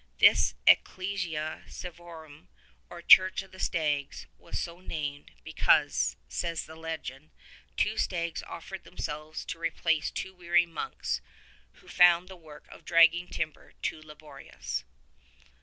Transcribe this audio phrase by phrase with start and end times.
[0.17, 2.47] This Ecclesia Cervontm,
[2.89, 7.29] or Church of the Stags, was so named because, says the legend,
[7.77, 11.21] two stags offered themselves to replace two weary monks
[11.73, 14.83] who found the work of dragging timber too laborious.